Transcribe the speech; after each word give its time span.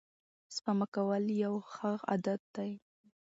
سپما 0.55 0.85
کول 0.95 1.23
یو 1.43 1.53
ښه 1.73 1.91
عادت 2.09 2.41
دی. 2.55 2.71